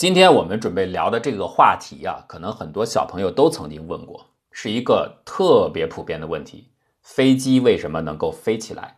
[0.00, 6.70] 今天我们准备聊的这个话题啊，可能很多小朋友都曾经问过，是一个特别普遍的问题：
[7.02, 8.96] 飞机为什么能够飞起来？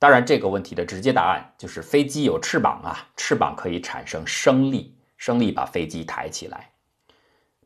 [0.00, 6.72] 当然，这个问题的直接答案就是飞机有翅膀啊，翅膀可以产生升力，升力把飞机抬起来。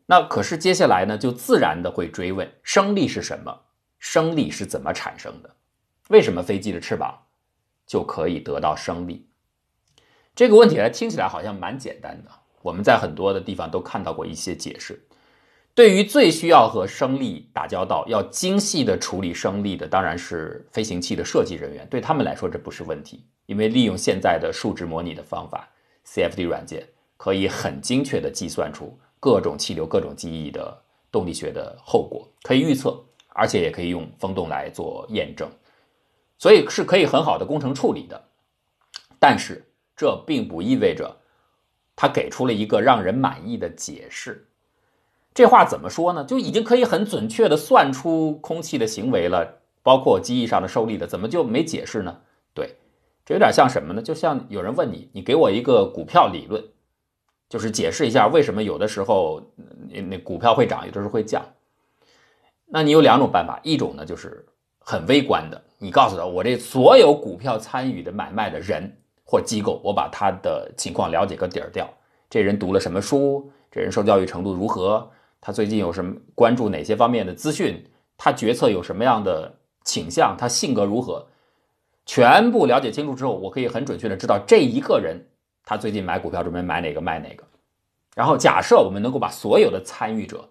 [0.05, 3.61] 那可是接下来呢，就自然的会追问：升力是什么？
[3.97, 5.55] 升力是怎么产生的？
[6.09, 7.17] 为什么飞机的翅膀
[7.87, 9.27] 就可以得到升力？
[10.37, 12.29] 这个问题呢，听起来好像蛮简单的。
[12.61, 15.03] 我们在很多的地方都看到过一些解释。
[15.73, 21.87] 对于最需要和升力打交道、要精细的处理升力的，当然是飞行器的设计人员。
[21.89, 25.67] 对他们来说，这不是问题，因为利用现在的数值模拟的方法
[26.05, 30.79] ，CFD 软件可以很精确的计算出各种气流、各种机翼的
[31.11, 35.49] 动力学的后果，可以预测，而且也可以用风洞来做验证，
[36.37, 38.23] 所以是可以很好的工程处理的。
[39.19, 39.66] 但是，
[39.97, 41.17] 这并不意味着
[41.95, 44.47] 他给出了一个让人满意的解释。
[45.33, 46.23] 这话怎么说呢？
[46.23, 52.15] 就已经可以很准确的算出空气的行为了，包括机翼上的受力的，怎么就没解释呢？
[52.53, 52.75] 对，
[53.25, 54.01] 这有点像什么呢？
[54.01, 56.63] 就像有人问你，你给我一个股票理论，
[57.49, 59.41] 就是解释一下为什么有的时候
[59.89, 61.43] 那那股票会涨，有的时候会降。
[62.65, 64.45] 那你有两种办法，一种呢就是
[64.79, 68.97] 很微观的，你告诉他我这所有股票参与的买卖的人。
[69.27, 71.87] 或机构，我把他的情况了解个底儿掉。
[72.29, 73.51] 这人读了什么书？
[73.69, 75.11] 这人受教育程度如何？
[75.41, 77.85] 他最近有什么关注哪些方面的资讯？
[78.17, 80.35] 他决策有什么样的倾向？
[80.37, 81.27] 他性格如何？
[82.05, 85.27] 全部了解清楚之后，我可以很准确的知道这一个人
[85.65, 87.43] 他最近买股票准备买哪个卖哪个。
[88.15, 90.49] 然后假设我们能够把所有的参与者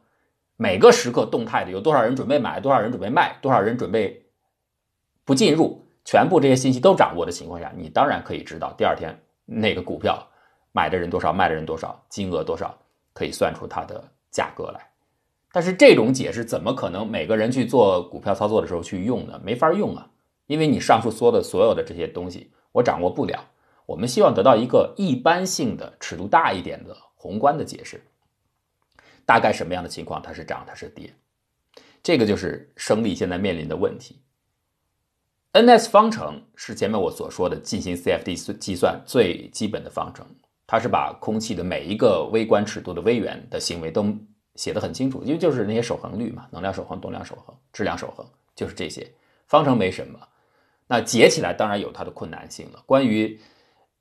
[0.58, 4.26] 每个时刻动态的有多少人准备买，多少人准备卖，多少人准备
[5.24, 5.85] 不进入。
[6.06, 9.12] 全部这些信息都掌握的情况下，你当然可以知道第二天
[9.44, 10.24] 那个股票
[10.70, 12.78] 买的人多少，卖的人多少，金额多少，
[13.12, 14.88] 可以算出它的价格来。
[15.50, 19.40] 但是这种解释怎么可能每个人去做股票操作的时候去用呢？
[19.42, 20.08] 没法用啊，
[20.46, 23.44] 因为你上述说的所有的这些东西我掌握不了。
[23.86, 28.00] 我们希望得到一个一般性的、尺度大一点的宏观的解释，
[29.24, 31.12] 大概什么样的情况它是涨，它是跌，
[32.02, 34.20] 这个就是生力现在面临的问题。
[35.56, 40.26] N-S 方程是前面我所说的进行 CFD 计算最基本的方程，
[40.66, 44.04] 它是把空气的每一个微观尺度的微元的行为都
[44.56, 49.10] 写得很清楚，因为就是那些守恒率嘛，能量守恒、动量守恒、质量守恒，就是这些
[49.46, 50.20] 方程没什么。
[50.86, 52.82] 那解起来当然有它的困难性了。
[52.84, 53.40] 关于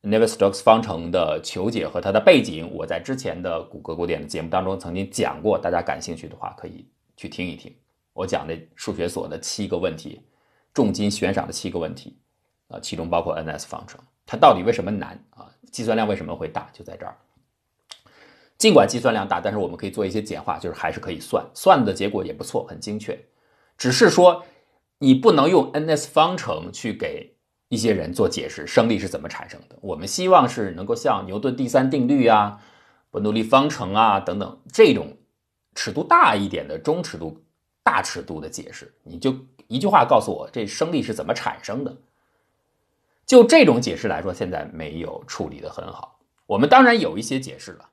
[0.04, 6.86] Navier-Stokes 方程的求解和它的背景，我在之前的谷歌古典的节目当中曾经讲过，大家感兴趣的话可以
[7.16, 7.74] 去听一听。
[8.12, 10.20] 我讲的数学所的七个问题。
[10.75, 12.18] 重金悬赏的七个问题，
[12.68, 15.50] 啊，其中包括 N-S 方程，它到底为什么难啊？
[15.72, 16.69] 计算量为什么会大？
[16.72, 17.16] 就在这儿。
[18.58, 23.18] 尽管计算量大，但是我们可以做一些简化，就是还是可以算，算的结果也不错，很精确。
[23.78, 24.46] 只是说，
[25.00, 27.36] 你不能用 N-S 方程去给
[27.69, 29.78] 一些人做解释，升力是怎么产生的。
[29.81, 32.62] 我们希望是能够像牛顿第三定律啊、
[33.12, 35.18] 伯努利方程啊等等这种
[35.74, 37.44] 尺度大一点的中尺度、
[37.85, 39.34] 大尺度的解释，你就。
[39.68, 41.97] 一句话告诉我，这生力是怎么产生的？
[43.25, 46.19] 就这种解释来说，现在没有处理的很好。
[46.45, 47.90] 我们当然有一些解释了，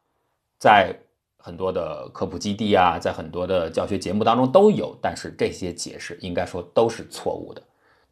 [0.59, 0.95] 在
[1.39, 7.63] 很多的科普基地啊，在很多的教学节目当中都有，但是这些解释应该说都是错误的，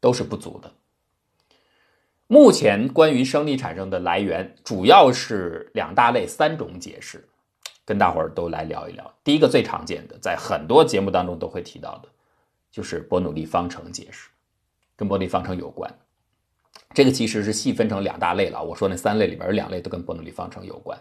[0.01, 0.73] 都是不足的。
[2.29, 7.29] 目前关于生力产生的来源，主要是两大类、三种解释，
[7.91, 9.13] 跟大伙儿都来聊一聊。
[9.25, 12.09] 第一个最常见的，在很多节目当中都会提到的。
[12.71, 14.29] 就是伯努利方程解释，
[14.95, 15.93] 跟伯努利方程有关。
[16.95, 18.63] 这个其实是细分成两大类了。
[18.63, 20.97] 我说那三类里边有两类都跟伯努利方程有关，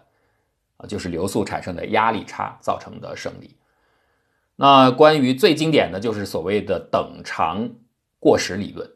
[0.78, 3.56] 啊，就是流速产生的压力差造成的升力。
[4.56, 7.70] 那关于最经典的就是所谓的等长
[8.20, 8.90] 过时理论，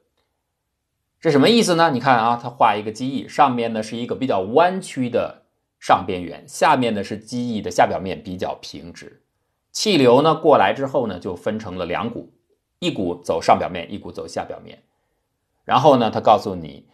[1.21, 1.91] 这什么意思呢？
[1.91, 5.42] 你看啊，它画一个机翼，上面呢是一个比较弯曲的
[5.83, 9.21] 上边缘，下面呢是机翼的下表面比较平直。
[9.73, 12.31] 气流呢过来之后呢，就分成了两股。
[12.79, 14.81] 一股走上表面，一股走下表面，
[15.65, 16.87] 然后呢，他告诉你，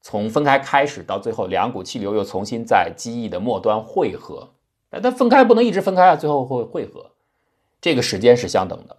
[0.00, 4.54] 从分开开始到最后，两股气流又重新在机翼的末端汇合。
[4.88, 7.10] 哎，它分开不能一直分开啊，最后会汇合，
[7.78, 8.96] 这个时间是相等的。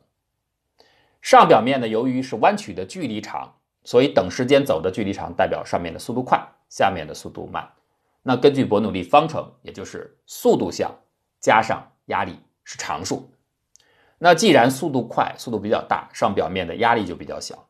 [1.19, 6.39] 上表面呢，由于是弯曲的距离长，所以等时间走的距离长，代表上面的速度快，
[6.69, 7.67] 下面的速度慢。
[8.23, 10.93] 那根据伯努利方程，也就是速度项
[11.39, 13.31] 加上压力是常数。
[14.19, 17.67] 那既然速度快，速度比较大，上表面的压力就比较小，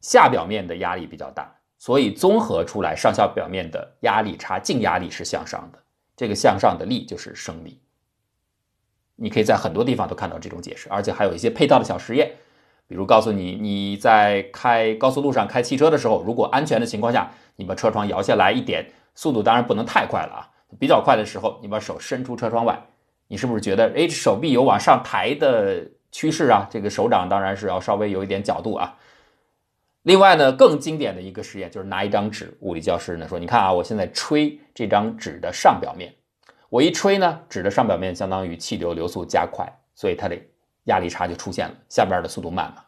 [0.00, 5.78] 下表面的压力比较大，所以综合出来，上下表面的压力差，净压力是向上的。
[6.14, 7.80] 这个向上的力就是升力。
[9.16, 12.32] 你可以在很多地方都看到这种解释，而且还有一些配套的小实验，
[12.86, 22.80] 比如告诉你你在开高速路上开汽车的时候，如果安全的情况下，你把车窗摇下来一点，速度当然不能太快了啊，比较快的时候，你把手伸出车窗外，
[23.28, 26.68] 你是不是觉得哎手臂有往上抬的趋势啊？
[26.70, 28.96] 这个手掌当然是要稍微有一点角度啊。
[30.02, 36.12] 另外呢，更经典的一个实验就是拿一张纸，物理教师呢说，你看啊，我现在吹这张纸的上表面。
[36.68, 40.36] 我一吹呢，纸的上表面相当于气流流速加快，所以它的
[40.84, 41.74] 压力差就出现了。
[41.88, 42.84] 下边的速度慢嘛，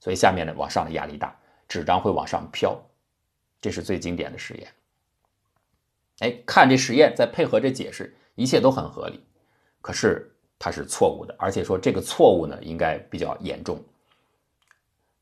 [0.00, 1.36] 所以下面的往上的压力大，
[1.68, 2.76] 纸张会往上飘。
[3.60, 4.66] 这是最经典的实验。
[6.20, 9.24] 哎，看这实验再配合这解释，一切都很合理。
[9.80, 13.82] 可是它是错误的，而且说这个错误呢应该比较严重。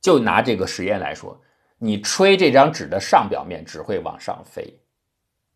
[0.00, 1.41] 就拿这个实验来说，
[1.79, 4.79] 你吹这张纸的上表面只会往上飞。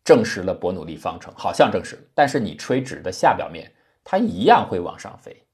[0.03, 3.71] 证实了伯努利方程，好像证实了，但是你吹纸的下表面，
[4.03, 5.45] 它一样会往上飞。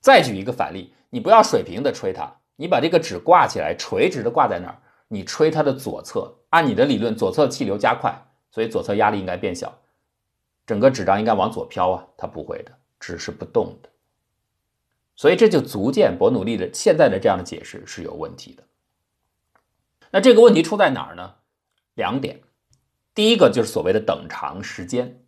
[0.00, 4.78] 再举一个反例，你不要水平的吹它，你把这个纸挂起来，垂直的挂在那儿，
[5.08, 8.16] 你吹它的左侧，按你的理论，左侧气流加快，
[8.52, 9.80] 所以左侧压力应该变小，
[10.64, 13.88] 整个纸张应该往左飘啊，它不会的，纸是不动的。
[15.16, 18.62] 所以这就足见伯努利的现在的这样的解释是有问题的。
[20.10, 21.34] 那这个问题出在哪儿呢？
[21.94, 22.40] 两点。
[23.14, 25.22] 第一个就是所谓的等长时间，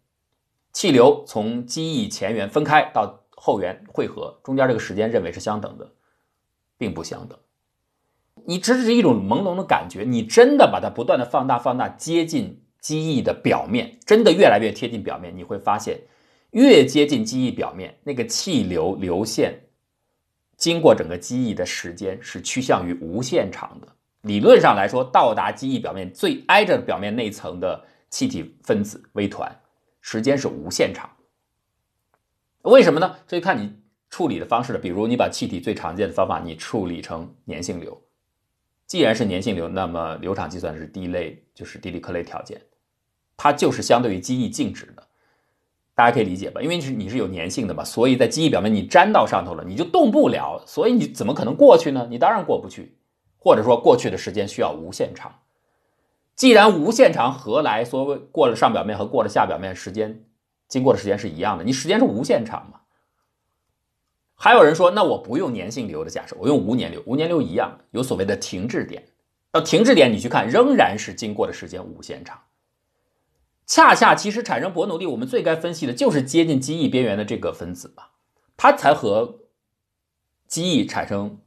[0.72, 5.92] 气流从机翼前缘分开到后缘汇合，中间这个时间认为是相等的，
[6.78, 7.38] 并不相等。
[8.46, 15.98] 你只是一种朦胧的感觉，你真的把它不断的放大放大，接近机翼的表面，真的越来越贴近表面，你会发现，
[16.50, 19.58] 越接近机翼表面，那个气流流线
[20.58, 23.88] 经过整个机翼的时间是趋向于无限长的。
[24.20, 29.50] 理论上来说，到达机翼表面最挨着表面内层的气体分子微团，
[30.02, 31.08] 时间是无限长。
[32.60, 33.16] 为什么呢？
[33.26, 33.72] 这就看你
[34.10, 34.78] 处理的方式了。
[34.78, 37.98] 比如你把气体最常见的方法，你处理成粘性流。
[38.86, 42.60] 既然是粘性流，那么流场计算是第一类，就是狄里克类条件，
[43.44, 45.06] 它就是相对于机翼静止的。
[45.94, 46.62] 大家可以理解吧？
[46.62, 52.06] 因为是你是有粘性的嘛，所以在机翼表面你粘到上头了，你就动不了，所以你怎么可能过去呢？
[52.08, 52.96] 你当然过不去。
[53.36, 55.30] 或者说，过去的时间需要无限长。
[56.34, 60.24] 既然无限长，何来所谓过了上表面和过了下表面时间
[60.66, 61.64] 经过的时间是一样的？
[61.64, 62.80] 你时间是无限长嘛？
[64.34, 67.02] 还有人说，那我不用粘性流的假设，我用无粘流。
[67.04, 69.04] 无粘流一样有所谓的停滞点，
[69.52, 72.40] 到停滞点你去看，仍然是经过的时间无限长。
[73.66, 78.10] 恰恰其实产生伯努利，我们最该分析的就是接近机翼边缘的这个分子吧，
[78.56, 79.40] 它才和
[80.46, 81.38] 机翼产生。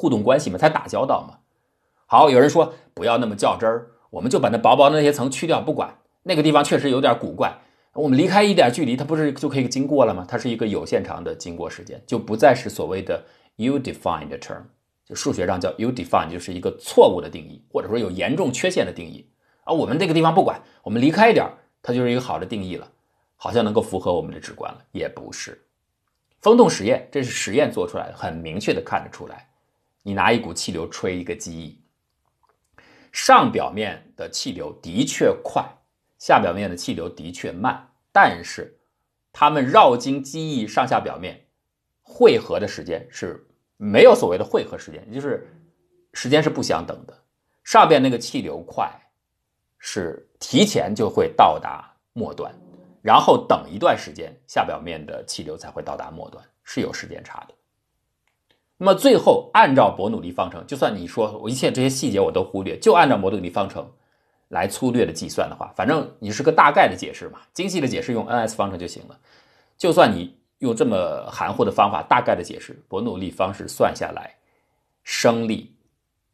[0.00, 1.40] 互动关系嘛，才打交道嘛。
[2.06, 7.62] 好，有人说不要那么较真儿，我们就把那薄薄的那些层去掉，不管那个地方确实有点古怪。
[7.94, 10.24] 我们离开一点距离，它不是就可以经过了吗？
[10.28, 13.24] 它是一个有限长的经过时间，就不再是所谓的
[13.56, 14.62] U-defined term，
[15.04, 19.28] 就数学上叫 u d e f i n e 就是一个错误的定义，或者说有严重缺陷的定义
[19.68, 19.72] 啊。
[19.72, 21.46] 我们这个地方不管，我们离开一点，
[21.82, 22.90] 它就是一个好的定义了，
[23.36, 25.62] 好像能够符合我们的直观了，也不是。
[26.40, 29.48] 风洞实验，这是实验做出来的，很明确的看得出来。
[30.04, 31.78] 你拿一股气流吹一个机翼，
[33.12, 35.64] 上表面的气流的确快，
[36.18, 38.78] 下表面的气流的确慢，但是
[39.32, 41.44] 它们绕经机翼上下表面
[42.00, 43.46] 汇合的时间是
[43.76, 45.46] 没有所谓的汇合时间，也就是
[46.14, 47.22] 时间是不相等的。
[47.64, 48.88] 上边那个气流快，
[49.78, 52.52] 是提前就会到达末端，
[53.02, 57.54] 然后等一段时间，下表面的气流才会到达末端，是有时间差的。
[58.76, 63.90] 那么最后，按照伯努利方程，就算你说我一切这些细节我都忽略，就按照伯努利方程
[64.48, 69.18] 来粗略的计算的话，反正你是个大概的解释嘛，精细的解释用 N-S 方程就行了。
[69.76, 74.36] 就算你用这么含糊的方法大概的解释，伯努利方式算下来，
[75.02, 75.74] 升力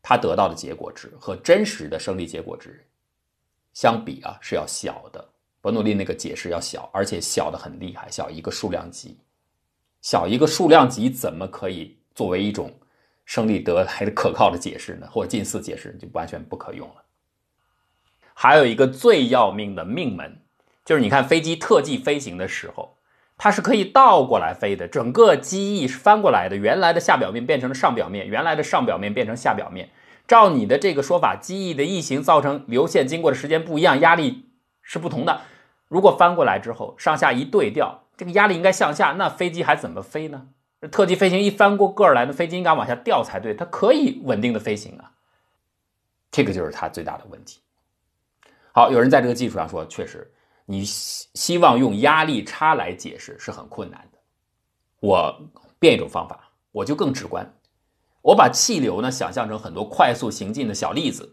[0.03, 2.87] 它得到的结果值和真实的升力结果值
[3.75, 5.23] 相比啊是要小的。
[5.61, 9.19] 伯努利那个解释要小，而且小的很厉害，小一个数量级，
[10.00, 11.99] 小一个数量级怎么可以？
[12.14, 12.73] 作为一种
[13.25, 17.02] 胜利得来的可靠的解释呢，或者近似解释就完全不可用了。
[18.35, 20.40] 还有一个最要命的命门，
[20.85, 22.97] 就是你看飞机特技飞行的时候，
[23.37, 29.88] 它是可以倒过来飞的，整个机翼是翻过来的，原来的下表面变成了上表面，原来的上表面变成下表面。
[30.26, 34.49] 照你的这个说法，机翼的翼形造成流线经过的时间不一样，压力
[34.83, 35.43] 是不同的。
[35.88, 40.49] 如果翻过来之后上下一对调，这个压力应该向下，那飞机还怎么飞呢？
[40.90, 45.12] 特技飞行一翻过个儿来，那飞机应该往下掉才对，它可以稳定的飞行啊。
[46.31, 47.61] 这个就是它最大的问题。
[48.73, 50.31] 好，有人在这个基础上说，确实，
[50.66, 54.19] 你希希望用压力差来解释是很困难的。
[55.00, 55.40] 我
[55.78, 57.54] 变一种方法，我就更直观，
[58.25, 61.31] 我把气流呢想象成很多快速行进的小粒子，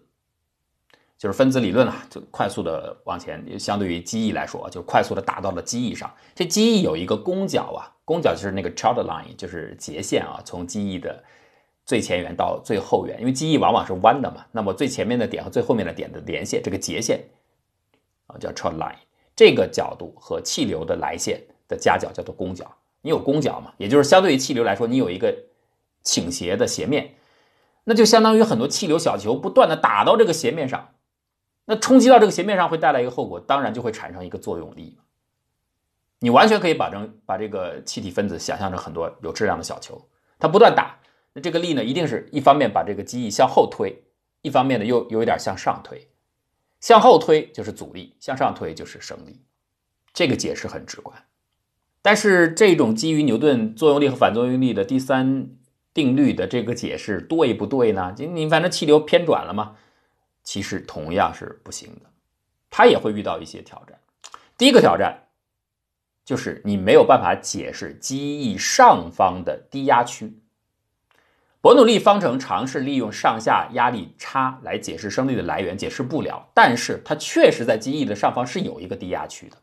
[1.17, 6.13] 就是分子理论啊，就快速的往前，相对于机翼来说，就快速的打到了机翼上。
[6.35, 11.23] 这机翼有一个攻角啊，攻角就是那个 child line，就是截线啊，从机翼的
[11.85, 17.23] 最前缘到最后缘，因为机翼往往是弯的嘛，那么最前面的点和最后面的点的连线，这个截线
[18.27, 18.97] 啊叫 child line。
[19.33, 22.69] 这个角度和气流的来线的夹角叫做攻角，
[23.01, 23.71] 你有攻角嘛？
[23.77, 25.33] 也就是相对于气流来说，你有一个
[26.03, 27.15] 倾斜的斜面，
[27.83, 30.95] 那就相当于很多气流小球不断的打到这个斜面上，
[31.65, 34.97] 那冲击到这个斜面上会带来一个后果，当然就会产生一个作用力。
[36.19, 40.99] 你完全可以把成把这个气体分子想象成很多有质量的小球，它不断打，
[41.33, 44.03] 那这个力呢，一定是一方面把这个机翼向后推，
[44.41, 46.07] 一方面呢又有一点向上推。
[46.79, 49.41] 向后推就是阻力，向上推就是升力，
[50.13, 51.25] 这个解释很直观。
[52.01, 55.49] 但是这种基于牛顿作用力和反作用力的第三
[55.93, 58.13] 定律的这个解释对不对呢？
[58.13, 59.75] 就你反正气流偏转了嘛，
[60.43, 62.09] 其实同样是不行的，
[62.69, 63.99] 它也会遇到一些挑战。
[64.57, 65.27] 第一个挑战
[66.23, 70.37] 就是你没有办法解释机翼上方的低压区。
[71.59, 76.49] 伯努利方程尝试利用上下压力差来解释升力的来源，解释不了。
[76.55, 79.57] 但是它确实在机翼的上方是有一个低压区的，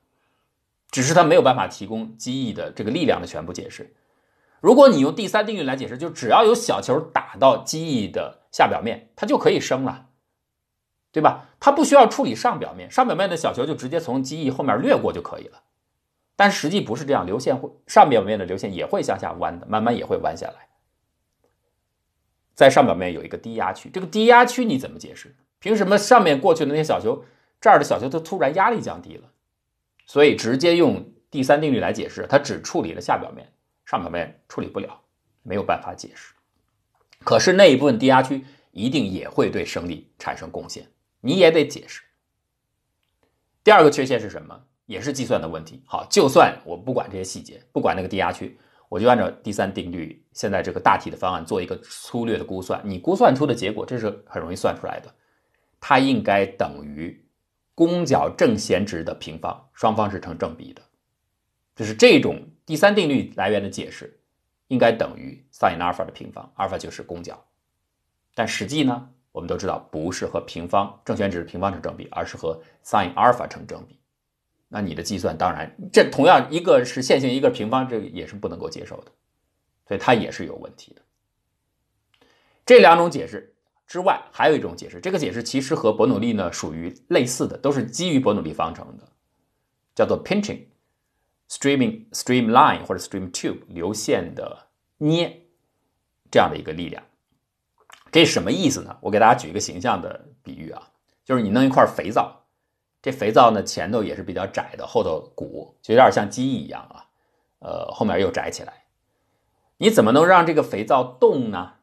[0.92, 3.92] 只是它没有办法提供机翼的这个力量的全部解释。
[4.60, 10.08] 如果你用第三定律来解释，就只要有小球打到机翼的下表面，它就可以升了，
[11.12, 11.50] 对吧？
[11.60, 15.62] 它不需要处理上表面，上表面的小球就直接从机翼后面掠过就可以了。
[16.36, 20.68] 但实际不是这样，流线会上表面的流线也会向下弯的，慢慢也会弯下来。
[22.54, 25.36] 在上表面有一个低压区，这个低压区你怎么解释？
[25.60, 27.24] 凭什么上面过去的那些小球，
[27.60, 29.30] 这儿的小球它突然压力降低了？
[30.06, 33.52] 所以直接用第三定律来解释，它只处理了下表面，
[33.88, 35.00] 上表面处理不了，
[35.42, 36.35] 没有办法解释。
[37.25, 40.87] 可是那一部分低压区一定也会对升力产生贡献，
[41.23, 42.02] 你也得解释。
[43.64, 44.61] 第二个缺陷是什么？
[44.85, 45.83] 也是计算的问题。
[45.87, 48.59] 好，就算我不管这些细节，不管那个低压区。
[48.90, 55.14] 我就按照第三定律，现在这个大体的方案做一个粗略的估算，你估算出的结果，这是很容易算出来的，
[55.78, 57.23] 它应该等于
[57.75, 60.80] 攻角正弦值的平方，双方是成正比的，
[61.76, 64.20] 就是这种第三定律来源的解释，
[64.66, 67.42] 应该等于 sin 阿尔法的平方，阿尔法就是攻角，
[68.34, 73.98] 但实际呢，我们都知道不是和平方正弦值平方成正比，而是和 sin 阿尔法成正比。
[74.68, 79.12] 那你的计算当然，这同样一个是线性，一个平方，这个也是不能够接受的，
[79.87, 81.00] 所以它也是有问题的。
[82.66, 83.56] 这两种解释
[83.87, 89.08] 之外，还有一种解释，这个解释其实和伯努利呢属于类似的，都是基于伯努利方程的，
[89.94, 90.66] 叫做 pinching
[91.49, 94.67] streaming streamline 或者 stream tube 流线的
[94.99, 95.43] 捏
[96.31, 97.02] 这样的一个力量。
[98.11, 98.97] 这什么意思呢？
[99.00, 100.90] 我给大家举一个形象的比喻啊，
[101.25, 102.45] 就是你弄一块肥皂。
[103.00, 107.05] 这肥皂呢，前头也是比较窄的，后头鼓就有点像机翼一样啊，
[107.61, 108.85] 呃，后面又窄起来。
[109.76, 111.75] 你怎么能让这个肥皂动呢？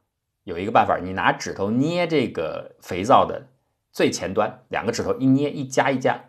[0.44, 3.48] 有一个办法，你拿指头捏这个肥皂的
[3.92, 6.26] 最前端，两个指头一捏一夹一夹。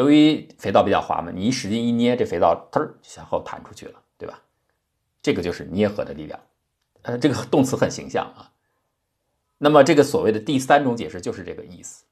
[0.00, 4.40] 由于肥皂比较滑嘛，你一使劲一捏，这肥皂嘚儿向后弹出去了，对吧？
[5.20, 6.40] 这个就是捏合的力量。
[7.02, 8.50] 呃，这个动词很形象啊。
[9.58, 12.04] 那么这个所谓的第三种解释就是这个意思。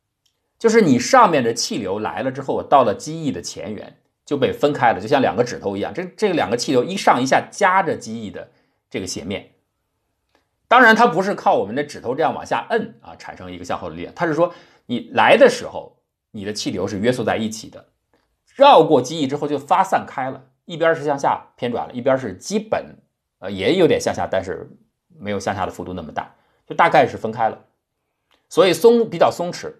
[0.58, 5.94] 就是你上面的气流来了之后，到了机翼的前缘就被分开了，就像两个指头一样。
[5.94, 8.50] 这这两个气流一上一下夹着机翼的
[8.90, 9.52] 这个斜面。
[10.66, 14.12] 当然，它不是靠我们的指头这样往下摁啊，产生一个向后的力量。
[14.14, 14.52] 它是说
[14.84, 15.97] 你来的时候，
[16.30, 17.86] 你的气流是约束在一起的，
[18.54, 22.96] 绕过机翼之后就发散开了，一边是向下偏转了，一边是基本
[23.38, 24.68] 呃也有点向下，但是
[25.18, 26.34] 没有向下的幅度那么大，
[26.66, 27.58] 就大概是分开了。
[28.48, 29.72] 所以松比较松弛。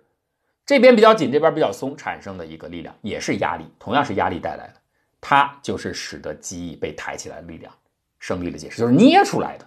[0.67, 4.75] 这边比较紧，这边比较松，产生的一个力量也是压力，同样是压力带来的，
[5.19, 7.73] 它就是使得机翼被抬起来的力量，
[8.19, 9.67] 升力的解释就是捏出来的，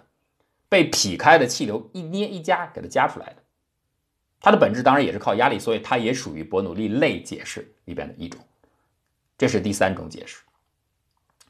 [0.68, 3.41] 被劈开的气流一捏一夹给它夹出来的，
[4.42, 8.38] 它的本质当然也是靠压力，所以它也属于伯努利类解释里边的一种，
[9.38, 10.42] 这是第三种解释，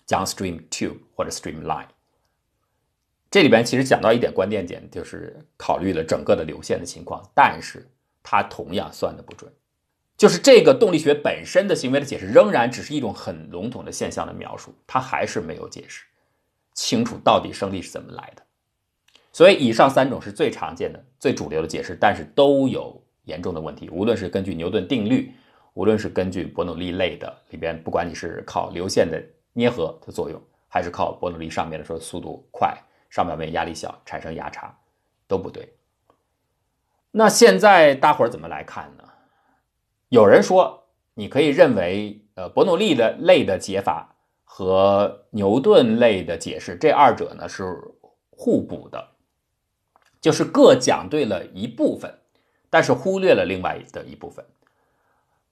[0.06, 1.88] 讲 stream tube 或者 stream line，
[3.30, 7.88] 这里边其实讲到一点关键点，就是考虑了整个的流线的情况，但是。
[8.24, 9.52] 它同样算的不准，
[10.16, 16.04] 就是这个动力学本身的行为的解释，仍然只是一种很笼统的现象的描述，它还是没有解释
[16.72, 18.44] 清楚到底升力是怎么来的。
[19.32, 23.88] 所以以上三种是最常见的、最主流的解释，但是都有严重的问题。
[23.88, 25.32] 无论是根据牛顿定律，
[25.74, 29.22] 无论是根据伯努利类的里边，不管你是靠流线的
[29.54, 32.76] 捏合的作用，还是靠伯努利上面的说速度快、
[33.08, 34.76] 上表面压力小产生压差，
[35.26, 35.74] 都不对。
[37.10, 39.04] 那现在大伙儿怎么来看呢？
[40.10, 47.64] 有人说，你可以认为，呃，伯努利的类的解法和牛顿类的解释，这二者呢是
[48.30, 49.11] 互补的，
[50.22, 52.20] 就是各讲对了一部分，
[52.70, 54.42] 但是忽略了另外的一部分。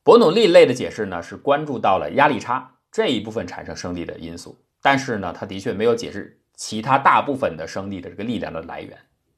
[0.03, 8.97] 伯努利类的解释呢是关注到了压力差这一部分产生升力的因素，但是呢，它的确没有解释其他大部分的升力的这个力量的来源，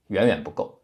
[0.09, 0.83] 远远不够。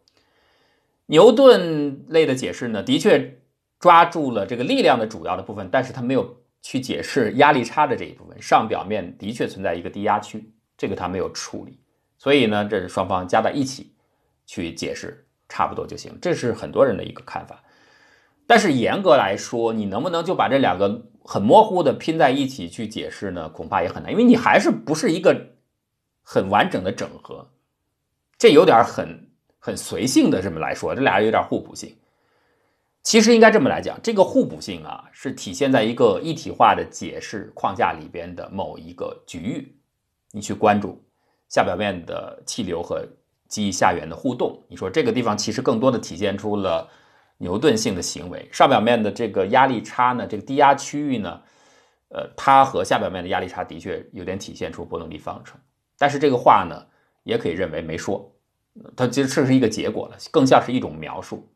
[1.05, 3.39] 牛顿类的解释呢，的确
[3.79, 8.39] 抓住了这个力量的主要的部分，但是他没有去解释压力差的这一部分。
[8.41, 11.79] 上表面的确存在一个低压区，这个他没有处理，
[12.17, 13.93] 所以呢，这是双方加在一起
[14.49, 16.17] 去解释，差不多就行。
[16.19, 17.63] 这是很多人的一个看法。
[18.47, 23.47] 但是严格来说，你能不能就把这两个很模糊的拼在一起去解释呢？
[23.49, 25.51] 恐怕也很难，因为你还是不是一个
[26.23, 27.47] 很完整的整合，
[28.39, 29.27] 这有点很。
[29.61, 31.93] 很随性的这么来说，这俩人有点互补性。
[33.03, 39.75] 其实应该这么来讲，这个互补性啊，是体现在一个一体化的解释框架里边的某一个局域。
[40.31, 41.03] 你去关注
[41.49, 43.05] 下表面的气流和
[43.49, 46.87] 机下缘的互动，你说这个地方其实更多的体现出了
[47.39, 48.47] 牛顿性的行为。
[48.53, 51.41] 上表面的这个压力差呢，这个低压区域呢，
[52.09, 55.59] 呃，它和下表面的压力差的确有点体现出波动力方程。
[55.97, 56.85] 但是这个话呢，
[57.23, 58.31] 也可以认为没说。
[58.95, 61.49] 它其实这是一个结果了，更像是一种描述。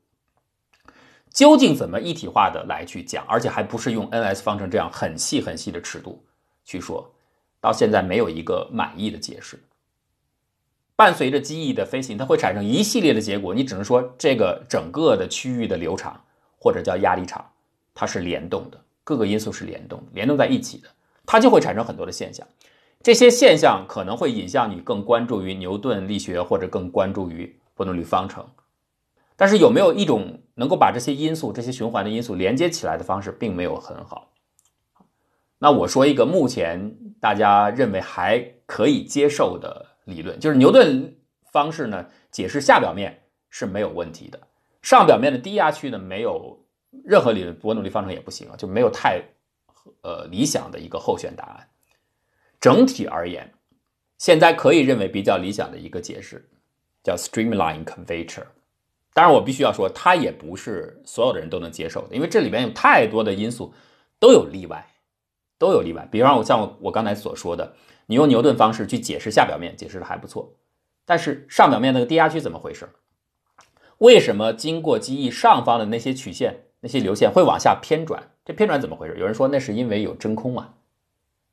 [1.30, 6.24] 究竟怎么一体化的来去讲，而且还不是用 n s 方程这样很细很细的尺度
[6.64, 7.12] 去说，
[7.62, 9.60] 到现在没有一个满意的解释。
[10.96, 16.22] 伴随着机翼的飞行，它会产生一系列的结果，你只能说这个整个的区域的流场
[16.58, 17.44] 或者叫压力场，
[17.94, 20.88] 它是联动的，各个因素是联动联动在一起的，
[21.26, 22.48] 它就会产生很多的现象。
[23.02, 28.46] 这些现象可能会引向你更关注于牛顿力学，或者更关注于波动率方程。
[29.36, 34.30] 但是有没有一种能够把这些因素、这些循环的因素连接起来的方式，并没有很好。
[35.58, 41.16] 那我说一个目前大家认为还可以接受的理论，就是牛顿
[41.52, 44.40] 方式呢，解释下表面是没有问题的，
[44.82, 46.66] 上表面的低压区呢，没有
[47.04, 49.24] 任何理论，波动力方程也不行啊，就没有太
[50.02, 51.68] 呃理想的一个候选答案。
[52.60, 53.54] 整体而言，
[54.18, 56.50] 现在可以认为比较理想的一个解释
[57.04, 58.46] 叫 streamline curvature。
[59.14, 63.74] 当然，我必须要说，它也不是所有的人都能接受的，因为这里面有太多的因素，
[64.20, 64.93] 都有例外，
[65.64, 66.06] 都有例外。
[66.12, 67.74] 比方，我像我刚才所说的，
[68.08, 70.52] 你用牛顿方式去解释下表面，解释的还不错，
[71.06, 72.90] 但是上表面那个低压区怎么回事？
[74.00, 78.32] 为什么经过机翼上方的那些曲线、那些流线会往下偏转？
[78.44, 79.16] 这偏转怎么回事？
[79.18, 80.74] 有人说那是因为有真空啊。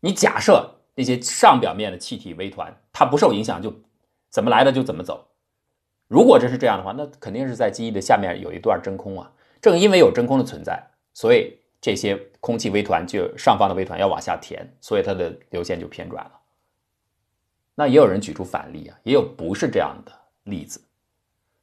[0.00, 0.76] 你假设。
[0.96, 3.72] 那些上表面的气体微团，它不受影响，就
[4.28, 5.28] 怎么来的就怎么走。
[6.08, 9.32] 如果真是这样的话，那肯定是在机翼的下面有一段真空啊。
[9.62, 16.40] 正因为有真空的存在，所以这些空气微团就上方的微团要往下填，所以它的流线就偏转了。
[17.74, 20.12] 那也有人举出反例啊，也有不是这样的
[20.44, 20.82] 例子。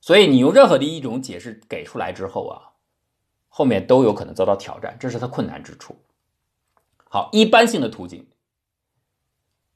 [0.02, 2.74] 所以你用任何的一种解释给出来之后啊，
[3.48, 5.96] 后面都有可能遭到挑战，这是它困难之处。
[7.10, 8.28] 好，一般性的途径。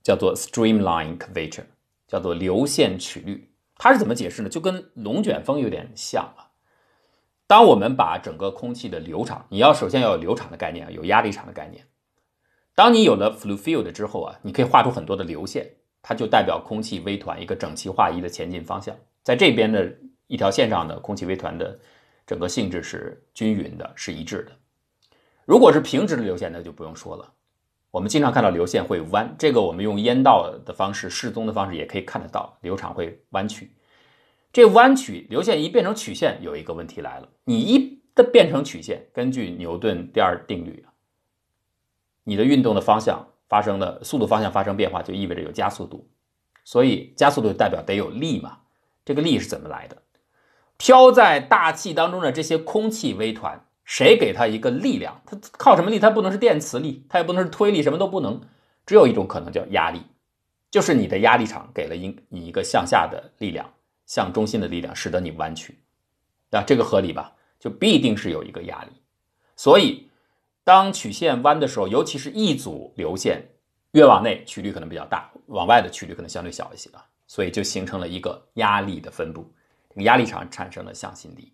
[0.04, 1.66] 叫做 streamline curvature，
[2.08, 4.50] 叫做流线曲率，它是怎么解释呢？
[4.50, 6.50] 就跟龙卷风有点像啊。
[7.52, 11.86] 当我们把整个空气的流场，你要首先要有流场的概念啊，有压力场的概念。
[12.74, 15.70] 当你有了 fluid field 之后啊，你可以画出很多的流线，
[16.02, 18.96] 它就代表空气微团一个整齐划一的前进方向。
[19.22, 19.94] 在这边的
[20.28, 21.78] 一条线上的空气微团的
[22.26, 24.54] 整个性质是均匀的，是一致的。
[25.44, 27.34] 如果是平直的流线，那就不用说了。
[27.92, 33.76] 我们经常看到流线会弯，这个我们用烟道的方式、示踪的方式也可以看得到，流场会弯曲。
[34.52, 40.92] 这弯曲流线一变成曲线，有一个问题来了：你一的变成曲线，根据牛顿第二定律啊，
[42.24, 46.08] 你的运动的方向发生的速度方向发生变化，就意味着有加速度。
[46.64, 48.60] 所以加速度代表得有力嘛？
[49.04, 49.98] 这个力是怎么来的？
[50.78, 53.66] 飘在大气当中的这些空气微团。
[53.84, 55.22] 谁给它一个力量？
[55.26, 56.00] 它靠什么力？
[56.00, 58.40] 它不能是电磁力，它也不能是推力，什么都不能。
[58.86, 60.02] 只有一种可能叫压力，
[60.70, 63.74] 就是你的压力场给了一你一个向下的力量，
[64.12, 65.80] 向中心的力量，使得你弯曲。
[66.50, 67.34] 啊，这个合理吧？
[67.58, 68.90] 就必定是有一个压力。
[69.56, 70.10] 所以，
[70.66, 73.42] 当曲线弯的时候，尤其是一组流线
[73.92, 77.02] 越往内，曲率可能比较大，往外的曲率可能相对小一些啊。
[77.26, 79.50] 所以就形成了一个压力的分布，
[79.88, 81.54] 这个压力场产生了向心力。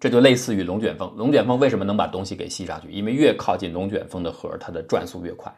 [0.00, 1.14] 这就类似于龙卷风。
[1.18, 2.90] 龙卷风为什么能把东西给吸上去？
[2.90, 5.54] 因为越靠近龙卷风的核，它的转速越快，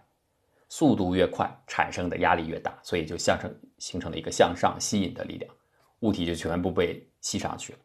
[0.69, 5.55] 速度越快，产生的压力越大，所以就向成形成了一个向上吸引的力量，
[6.01, 7.79] 物体就全部被吸上去了。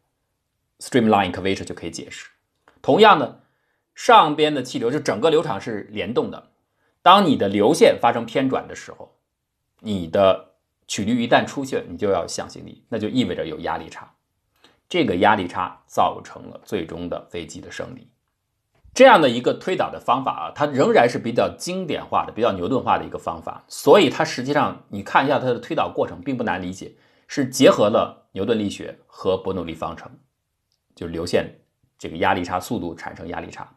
[0.80, 2.30] Streamline curvature 就可以解释。
[2.82, 3.44] 同样的，
[3.94, 6.50] 上边的气流就整个流场是联动的。
[7.02, 9.16] 当你的流线发生偏转的时候，
[9.80, 10.54] 你的
[10.88, 14.12] 曲率一旦出现，你就要向心力，那就意味着有压力差。
[14.90, 18.08] 这个压力差造成了最终的飞机的升离。
[18.94, 23.64] 这样的一个推导的方法啊，它仍然是比较经典化的、比较牛顿化的一个方法。
[23.68, 26.94] 所以它实际上你看一下它的推导过程，并不难理解，
[27.34, 30.12] 是结合了牛顿力学和伯努利方程，
[30.94, 31.50] 就是流线
[31.98, 33.74] 这个压力差速度产生压力差。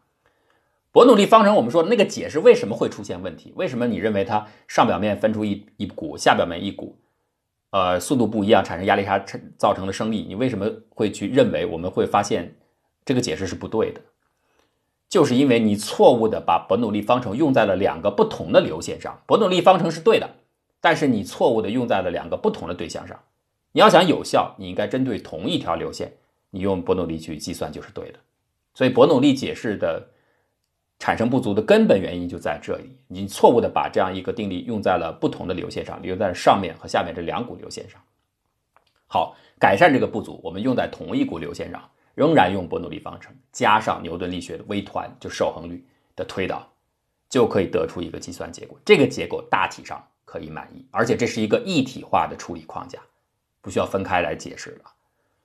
[0.90, 3.52] 伯努利方程，我们说那个解释为什么会出现问题？
[3.54, 6.98] 为什么你认为它上表面分出一一股，下表面一股，
[7.70, 9.24] 呃，速度不一样，产生压力差，
[9.56, 10.24] 造成了升力？
[10.26, 12.56] 你为什么会去认为我们会发现
[13.04, 14.00] 这个解释是不对的？
[15.08, 19.22] 就是因为你错误的把伯努利方程用在了两个不同的流线上。
[19.26, 20.28] 伯努利方程是对的，
[20.80, 23.16] 但是你错误的用在了两个不同的对象上。
[23.74, 26.10] 你要想有效，你应该针对同一条流线，
[26.48, 28.18] 你用伯努利去计算就是对的。
[28.72, 30.08] 所以伯努利解释的。
[31.00, 38.00] 产生不足的根本原因就在这里，你错误的把这样一个定律用在了不同的流线上，用在上面和下面这两股流线上。
[39.08, 41.82] 好，改善这个不足，我们用在同一股流线上，
[42.14, 45.84] 仍然用伯努利方程加上牛顿力学的微团，就守恒律
[46.14, 46.66] 的推导，
[47.28, 48.78] 就可以得出一个计算结果。
[48.84, 53.00] 这个结果大体上可以满意，而且这是一个一体化的处理框架，
[53.64, 54.92] 不需要分开来解释了。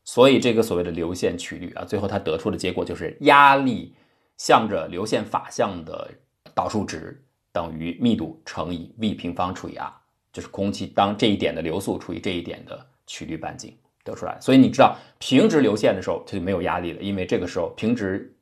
[0.03, 3.95] 所以这个所谓的流线曲率啊，最后它得出的结果就是压力。
[4.41, 6.09] 向着流线法向的
[6.55, 9.93] 导数值等于密度乘以 v 平方除以 r，
[10.31, 14.39] 就是空气当这一点的流速除以这一点的曲率半径得出来。
[14.39, 18.33] 所以你知道平直流线的时候它就没有压力了，因为这个时候平直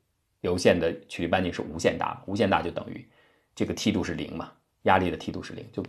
[0.41, 3.03] 流线的曲率半径是无限大，无限大就等于
[3.55, 4.51] 这个梯度是零嘛，
[4.83, 5.83] 压力的梯度是零，就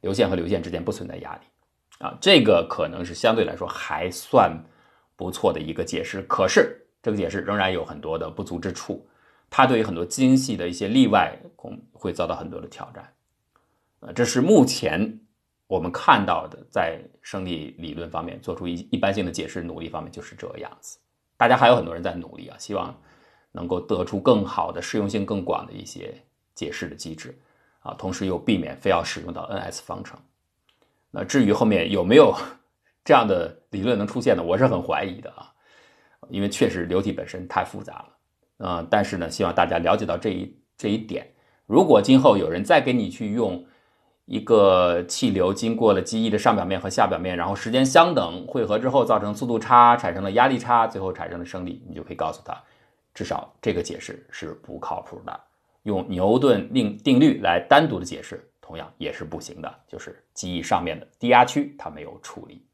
[0.00, 1.42] 流线和流线之间不存在压力
[1.98, 2.16] 啊。
[2.20, 4.56] 这个可能是相对来说还算
[5.16, 9.06] 不错的一个解释，可是这个解释仍然有很多的不足之处。
[9.50, 13.12] 它对于很多精细的一些例外，恐会遭到很多的挑战。
[14.00, 15.20] 呃，这是目前
[15.66, 20.98] 我们看到的在生理理论方面做出一一般性的解释努力方面就是这样子。
[21.36, 22.94] 大家还有很多人在努力啊，希望
[23.52, 26.14] 能够得出更好的适用性更广的一些
[26.54, 27.38] 解释的机制
[27.80, 30.18] 啊，同时又避免非要使用到 N-S 方程。
[31.14, 32.34] 那至于后面有没有
[33.04, 34.42] 这样的理论能出现呢？
[34.42, 35.48] 我是很怀疑的啊，
[36.28, 38.08] 因为确实流体本身太复杂了。
[38.58, 41.32] 嗯，但是呢，希望大家了解到这一这一点。
[41.66, 43.64] 如果今后有人再给你去用
[44.24, 52.60] 一个气流经过了机翼的上表面和下表面，然后时间相等汇合之后造成速度差，产生了压力差，最后产生了升力，你就可以告诉他，
[53.14, 55.40] 至少这个解释是不靠谱的。
[55.84, 62.66] 用牛顿定定律来单独的解释，同样也是不行的，就是机翼上面的低压区它没有处理。